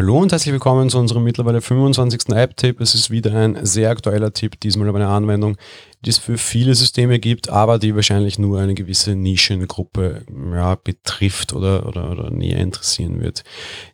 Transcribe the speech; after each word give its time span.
Hallo 0.00 0.16
und 0.16 0.32
herzlich 0.32 0.54
willkommen 0.54 0.88
zu 0.88 0.98
unserem 0.98 1.24
mittlerweile 1.24 1.60
25. 1.60 2.30
App-Tipp. 2.30 2.80
Es 2.80 2.94
ist 2.94 3.10
wieder 3.10 3.34
ein 3.34 3.66
sehr 3.66 3.90
aktueller 3.90 4.32
Tipp, 4.32 4.58
diesmal 4.58 4.88
über 4.88 4.96
eine 4.96 5.08
Anwendung, 5.08 5.58
die 6.04 6.10
es 6.10 6.18
für 6.18 6.38
viele 6.38 6.74
Systeme 6.74 7.18
gibt, 7.18 7.50
aber 7.50 7.78
die 7.78 7.94
wahrscheinlich 7.94 8.38
nur 8.38 8.58
eine 8.58 8.74
gewisse 8.74 9.14
Nischengruppe 9.14 10.24
ja, 10.52 10.74
betrifft 10.74 11.52
oder, 11.52 11.86
oder, 11.86 12.10
oder 12.10 12.30
näher 12.30 12.58
interessieren 12.58 13.20
wird. 13.20 13.44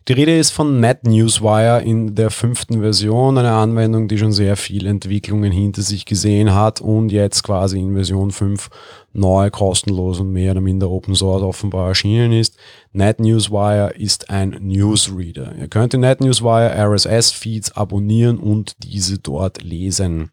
Die 0.07 0.13
Rede 0.13 0.37
ist 0.37 0.51
von 0.51 0.79
NetNewsWire 0.79 1.81
in 1.81 2.15
der 2.15 2.29
fünften 2.29 2.79
Version, 2.79 3.37
eine 3.37 3.51
Anwendung, 3.51 4.07
die 4.07 4.17
schon 4.17 4.31
sehr 4.31 4.55
viele 4.55 4.89
Entwicklungen 4.89 5.51
hinter 5.51 5.81
sich 5.81 6.05
gesehen 6.05 6.53
hat 6.53 6.79
und 6.79 7.11
jetzt 7.11 7.43
quasi 7.43 7.79
in 7.79 7.93
Version 7.93 8.31
5 8.31 8.69
neu, 9.17 9.49
kostenlos 9.49 10.19
und 10.19 10.31
mehr 10.31 10.51
oder 10.51 10.61
minder 10.61 10.89
Open 10.89 11.15
Source 11.15 11.41
offenbar 11.41 11.89
erschienen 11.89 12.31
ist. 12.31 12.55
NetNewsWire 12.93 13.93
ist 13.97 14.29
ein 14.29 14.57
Newsreader. 14.61 15.55
Ihr 15.59 15.67
könnt 15.67 15.93
in 15.93 16.01
NetNewsWire 16.01 16.73
RSS-Feeds 16.77 17.75
abonnieren 17.75 18.37
und 18.37 18.75
diese 18.83 19.17
dort 19.17 19.61
lesen. 19.63 20.31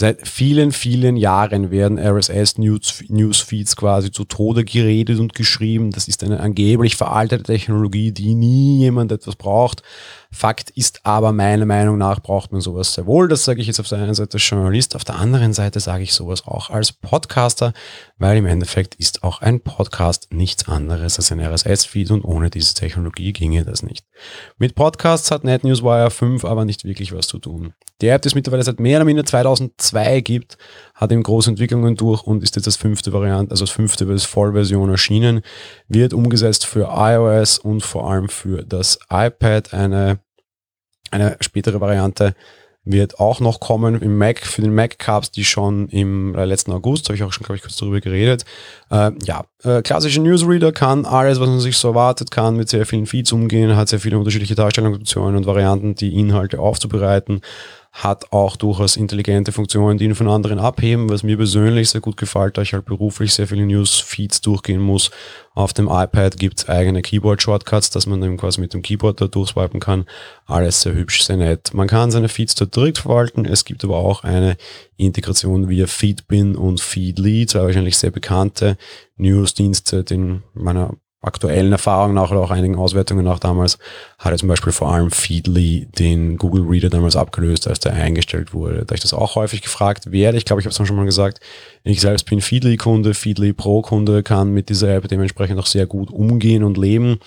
Seit 0.00 0.26
vielen, 0.26 0.72
vielen 0.72 1.18
Jahren 1.18 1.70
werden 1.70 1.98
RSS-Newsfeeds 1.98 3.76
quasi 3.76 4.10
zu 4.10 4.24
Tode 4.24 4.64
geredet 4.64 5.20
und 5.20 5.34
geschrieben. 5.34 5.90
Das 5.90 6.08
ist 6.08 6.24
eine 6.24 6.40
angeblich 6.40 6.96
veraltete 6.96 7.42
Technologie, 7.42 8.10
die 8.10 8.34
nie 8.34 8.78
jemand 8.78 9.12
etwas 9.12 9.36
braucht. 9.36 9.82
Fakt 10.32 10.70
ist 10.70 11.04
aber, 11.04 11.32
meiner 11.32 11.66
Meinung 11.66 11.98
nach 11.98 12.20
braucht 12.20 12.52
man 12.52 12.60
sowas 12.60 12.94
sehr 12.94 13.06
wohl. 13.06 13.26
Das 13.26 13.44
sage 13.44 13.60
ich 13.60 13.66
jetzt 13.66 13.80
auf 13.80 13.88
der 13.88 13.98
einen 13.98 14.14
Seite 14.14 14.34
als 14.34 14.48
Journalist, 14.48 14.94
auf 14.94 15.04
der 15.04 15.16
anderen 15.16 15.52
Seite 15.52 15.80
sage 15.80 16.04
ich 16.04 16.14
sowas 16.14 16.46
auch 16.46 16.70
als 16.70 16.92
Podcaster, 16.92 17.72
weil 18.18 18.36
im 18.36 18.46
Endeffekt 18.46 18.94
ist 18.94 19.24
auch 19.24 19.40
ein 19.40 19.60
Podcast 19.60 20.28
nichts 20.30 20.68
anderes 20.68 21.18
als 21.18 21.32
ein 21.32 21.40
RSS-Feed 21.40 22.12
und 22.12 22.24
ohne 22.24 22.48
diese 22.48 22.74
Technologie 22.74 23.32
ginge 23.32 23.64
das 23.64 23.82
nicht. 23.82 24.04
Mit 24.56 24.76
Podcasts 24.76 25.30
hat 25.30 25.42
NetNewsWire 25.42 26.10
5 26.10 26.44
aber 26.44 26.64
nicht 26.64 26.84
wirklich 26.84 27.12
was 27.12 27.26
zu 27.26 27.38
tun. 27.38 27.74
Die 28.00 28.08
App, 28.08 28.22
die 28.22 28.28
es 28.28 28.34
mittlerweile 28.34 28.62
seit 28.62 28.80
mehr 28.80 28.98
oder 28.98 29.04
minder 29.04 29.26
2002 29.26 30.20
gibt, 30.20 30.56
hat 30.94 31.12
eben 31.12 31.22
große 31.22 31.50
Entwicklungen 31.50 31.96
durch 31.96 32.22
und 32.22 32.42
ist 32.42 32.56
jetzt 32.56 32.66
als 32.66 32.76
fünfte 32.76 33.12
Variante, 33.12 33.50
also 33.50 33.64
als 33.64 33.70
fünfte 33.70 34.18
Vollversion 34.18 34.90
erschienen, 34.90 35.42
wird 35.88 36.14
umgesetzt 36.14 36.66
für 36.66 36.88
iOS 36.94 37.58
und 37.58 37.82
vor 37.82 38.10
allem 38.10 38.28
für 38.28 38.64
das 38.64 38.98
iPad. 39.10 39.74
Eine, 39.74 40.19
eine 41.10 41.36
spätere 41.40 41.80
Variante 41.80 42.34
wird 42.84 43.20
auch 43.20 43.40
noch 43.40 43.60
kommen 43.60 44.00
im 44.00 44.16
Mac. 44.16 44.40
Für 44.40 44.62
den 44.62 44.74
Mac 44.74 44.98
gab 44.98 45.24
es 45.24 45.30
die 45.30 45.44
schon 45.44 45.88
im 45.88 46.34
äh, 46.34 46.44
letzten 46.44 46.72
August, 46.72 47.08
habe 47.08 47.16
ich 47.16 47.22
auch 47.22 47.32
schon, 47.32 47.44
glaube 47.44 47.56
ich, 47.56 47.62
kurz 47.62 47.76
darüber 47.76 48.00
geredet. 48.00 48.44
Äh, 48.90 49.12
ja, 49.24 49.44
äh, 49.62 49.82
klassische 49.82 50.20
Newsreader 50.22 50.72
kann 50.72 51.04
alles, 51.04 51.40
was 51.40 51.48
man 51.48 51.60
sich 51.60 51.76
so 51.76 51.88
erwartet, 51.88 52.30
kann 52.30 52.56
mit 52.56 52.70
sehr 52.70 52.86
vielen 52.86 53.06
Feeds 53.06 53.32
umgehen, 53.32 53.76
hat 53.76 53.88
sehr 53.88 54.00
viele 54.00 54.18
unterschiedliche 54.18 54.54
Darstellungsoptionen 54.54 55.36
und 55.36 55.46
Varianten, 55.46 55.94
die 55.94 56.18
Inhalte 56.18 56.58
aufzubereiten 56.58 57.42
hat 57.92 58.32
auch 58.32 58.56
durchaus 58.56 58.96
intelligente 58.96 59.50
Funktionen, 59.50 59.98
die 59.98 60.04
ihn 60.04 60.14
von 60.14 60.28
anderen 60.28 60.60
abheben, 60.60 61.10
was 61.10 61.24
mir 61.24 61.36
persönlich 61.36 61.90
sehr 61.90 62.00
gut 62.00 62.16
gefällt, 62.16 62.56
da 62.56 62.62
ich 62.62 62.72
halt 62.72 62.84
beruflich 62.84 63.34
sehr 63.34 63.48
viele 63.48 63.66
Newsfeeds 63.66 64.40
durchgehen 64.42 64.80
muss. 64.80 65.10
Auf 65.54 65.72
dem 65.72 65.88
iPad 65.88 66.38
gibt's 66.38 66.68
eigene 66.68 67.02
Keyboard-Shortcuts, 67.02 67.90
dass 67.90 68.06
man 68.06 68.22
eben 68.22 68.36
quasi 68.36 68.60
mit 68.60 68.74
dem 68.74 68.82
Keyboard 68.82 69.20
da 69.20 69.26
durchswipen 69.26 69.80
kann. 69.80 70.06
Alles 70.46 70.82
sehr 70.82 70.94
hübsch, 70.94 71.22
sehr 71.22 71.36
nett. 71.36 71.74
Man 71.74 71.88
kann 71.88 72.12
seine 72.12 72.28
Feeds 72.28 72.54
da 72.54 72.64
direkt 72.64 72.98
verwalten. 72.98 73.44
Es 73.44 73.64
gibt 73.64 73.82
aber 73.82 73.96
auch 73.96 74.22
eine 74.22 74.56
Integration 74.96 75.68
via 75.68 75.88
Feedbin 75.88 76.54
und 76.54 76.80
Feedly, 76.80 77.46
zwei 77.46 77.62
wahrscheinlich 77.62 77.98
sehr 77.98 78.12
bekannte 78.12 78.76
Newsdienste, 79.16 80.04
den 80.04 80.44
meiner 80.54 80.94
aktuellen 81.22 81.70
Erfahrungen 81.70 82.14
nach 82.14 82.30
oder 82.30 82.40
auch 82.40 82.50
einigen 82.50 82.76
Auswertungen 82.76 83.24
nach 83.24 83.38
damals, 83.38 83.78
hat 84.18 84.32
er 84.32 84.38
zum 84.38 84.48
Beispiel 84.48 84.72
vor 84.72 84.92
allem 84.92 85.10
Feedly 85.10 85.86
den 85.98 86.38
Google 86.38 86.62
Reader 86.66 86.88
damals 86.88 87.14
abgelöst, 87.14 87.68
als 87.68 87.78
der 87.78 87.92
eingestellt 87.92 88.54
wurde. 88.54 88.86
Da 88.86 88.94
ich 88.94 89.02
das 89.02 89.12
auch 89.12 89.34
häufig 89.34 89.60
gefragt 89.60 90.10
werde, 90.12 90.38
ich 90.38 90.46
glaube, 90.46 90.60
ich 90.60 90.66
habe 90.66 90.74
es 90.74 90.88
schon 90.88 90.96
mal 90.96 91.04
gesagt, 91.04 91.40
ich 91.82 92.00
selbst 92.00 92.24
bin 92.24 92.40
Feedly-Kunde, 92.40 93.12
Feedly 93.12 93.52
Pro-Kunde, 93.52 94.22
kann 94.22 94.52
mit 94.52 94.70
dieser 94.70 94.94
App 94.94 95.08
dementsprechend 95.08 95.58
auch 95.58 95.66
sehr 95.66 95.86
gut 95.86 96.10
umgehen 96.10 96.64
und 96.64 96.78
leben. 96.78 97.18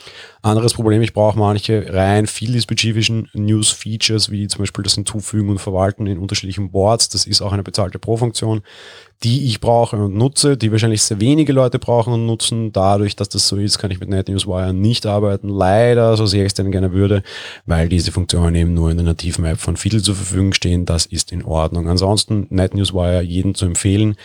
Anderes 0.42 0.74
Problem, 0.74 1.02
ich 1.02 1.14
brauche 1.14 1.38
manche 1.38 1.86
rein 1.94 2.26
Feedly-spezifischen 2.26 3.30
News-Features, 3.34 4.32
wie 4.32 4.48
zum 4.48 4.60
Beispiel 4.60 4.84
das 4.84 4.96
Hinzufügen 4.96 5.50
und 5.50 5.60
Verwalten 5.60 6.08
in 6.08 6.18
unterschiedlichen 6.18 6.72
Boards. 6.72 7.10
Das 7.10 7.26
ist 7.26 7.42
auch 7.42 7.54
eine 7.54 7.64
bezahlte 7.64 8.00
Pro-Funktion 8.00 8.62
die 9.24 9.46
ich 9.46 9.62
brauche 9.62 9.96
und 9.96 10.16
nutze, 10.16 10.58
die 10.58 10.72
wahrscheinlich 10.72 11.02
sehr 11.02 11.22
wenige 11.22 11.54
Leute 11.54 11.80
brauchen 11.80 12.14
und 12.14 12.26
nutzen. 12.26 12.74
Dadurch, 12.74 13.16
dass 13.16 13.30
das 13.30 13.48
so 13.48 13.56
ist, 13.56 13.78
kann 13.78 13.90
ich 13.92 14.00
mit 14.00 14.10
NetNewsWire 14.10 14.74
nicht 14.74 15.06
arbeiten. 15.06 15.48
Leider, 15.48 16.18
so 16.18 16.26
sehr 16.26 16.42
ich 16.42 16.48
es 16.48 16.54
denn 16.54 16.72
gerne 16.72 16.92
würde, 16.92 17.24
weil 17.66 17.88
diese 17.88 18.12
Funktionen 18.12 18.56
eben 18.56 18.74
nur 18.74 18.92
in 18.92 18.98
der 18.98 19.06
nativen 19.06 19.46
App 19.46 19.60
von 19.60 19.78
Fiddle 19.78 20.02
zur 20.02 20.16
Verfügung 20.16 20.54
stehen. 20.54 20.86
Das 20.86 21.06
ist 21.06 21.32
in 21.32 21.46
Ordnung. 21.46 21.88
Ansonsten 21.88 22.48
NetNewsWire 22.50 23.22
jedem 23.22 23.56
zu 23.56 23.66
empfehlen. 23.66 24.16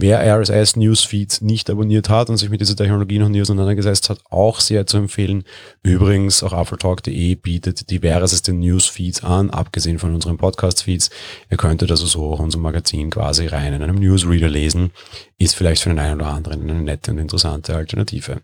Wer 0.00 0.20
RSS 0.20 0.76
Newsfeeds 0.76 1.40
nicht 1.40 1.68
abonniert 1.70 2.08
hat 2.08 2.30
und 2.30 2.36
sich 2.36 2.50
mit 2.50 2.60
dieser 2.60 2.76
Technologie 2.76 3.18
noch 3.18 3.28
nie 3.28 3.42
auseinandergesetzt 3.42 4.10
hat, 4.10 4.20
auch 4.30 4.60
sehr 4.60 4.86
zu 4.86 4.96
empfehlen. 4.96 5.42
Übrigens, 5.82 6.44
auch 6.44 6.52
AppleTalk.de 6.52 7.34
bietet 7.34 7.90
diverseste 7.90 8.52
Newsfeeds 8.52 9.24
an, 9.24 9.50
abgesehen 9.50 9.98
von 9.98 10.14
unseren 10.14 10.36
Podcast-Feeds. 10.36 11.10
Ihr 11.50 11.56
könntet 11.56 11.90
also 11.90 12.06
so 12.06 12.32
auch 12.32 12.38
unser 12.38 12.58
Magazin 12.58 13.10
quasi 13.10 13.48
rein 13.48 13.72
in 13.72 13.82
einem 13.82 13.96
Newsreader 13.96 14.47
lesen. 14.48 14.90
Ist 15.38 15.54
vielleicht 15.54 15.82
für 15.82 15.90
den 15.90 15.98
einen 15.98 16.20
oder 16.20 16.30
anderen 16.30 16.62
eine 16.62 16.74
nette 16.74 17.10
und 17.10 17.18
interessante 17.18 17.74
Alternative. 17.74 18.40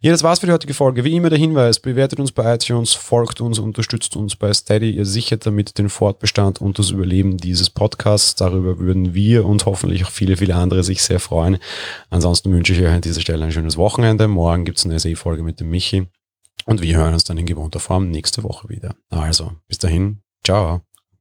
Ja, 0.00 0.12
das 0.12 0.22
war's 0.22 0.40
für 0.40 0.46
die 0.46 0.52
heutige 0.52 0.74
Folge. 0.74 1.04
Wie 1.04 1.16
immer 1.16 1.30
der 1.30 1.38
Hinweis, 1.38 1.80
bewertet 1.80 2.20
uns 2.20 2.32
bei 2.32 2.54
iTunes, 2.54 2.92
folgt 2.92 3.40
uns, 3.40 3.58
unterstützt 3.58 4.16
uns 4.16 4.36
bei 4.36 4.52
Steady. 4.52 4.90
Ihr 4.90 5.06
sichert 5.06 5.46
damit 5.46 5.78
den 5.78 5.88
Fortbestand 5.88 6.60
und 6.60 6.78
das 6.78 6.90
Überleben 6.90 7.38
dieses 7.38 7.70
Podcasts. 7.70 8.34
Darüber 8.34 8.78
würden 8.78 9.14
wir 9.14 9.46
und 9.46 9.64
hoffentlich 9.66 10.04
auch 10.04 10.10
viele, 10.10 10.36
viele 10.36 10.54
andere 10.54 10.84
sich 10.84 11.02
sehr 11.02 11.20
freuen. 11.20 11.58
Ansonsten 12.10 12.52
wünsche 12.52 12.74
ich 12.74 12.80
euch 12.80 12.92
an 12.92 13.00
dieser 13.00 13.20
Stelle 13.20 13.44
ein 13.44 13.52
schönes 13.52 13.76
Wochenende. 13.76 14.28
Morgen 14.28 14.64
gibt's 14.64 14.84
eine 14.84 14.98
SE-Folge 14.98 15.42
mit 15.42 15.60
dem 15.60 15.70
Michi. 15.70 16.06
Und 16.66 16.82
wir 16.82 16.96
hören 16.96 17.14
uns 17.14 17.24
dann 17.24 17.38
in 17.38 17.46
gewohnter 17.46 17.80
Form 17.80 18.10
nächste 18.10 18.42
Woche 18.42 18.68
wieder. 18.68 18.96
Also, 19.08 19.52
bis 19.68 19.78
dahin, 19.78 20.22
ciao. 20.44 20.85